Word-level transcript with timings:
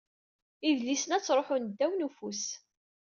Idlisen-a 0.69 1.17
ttruḥun 1.19 1.63
ddaw 1.69 1.91
n 1.95 2.05
ufus. 2.07 2.43